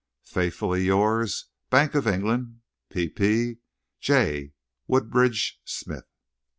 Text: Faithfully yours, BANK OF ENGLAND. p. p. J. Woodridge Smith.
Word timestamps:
Faithfully 0.25 0.83
yours, 0.85 1.45
BANK 1.69 1.93
OF 1.93 2.07
ENGLAND. 2.07 2.61
p. 2.89 3.07
p. 3.07 3.59
J. 3.99 4.51
Woodridge 4.87 5.61
Smith. 5.63 6.07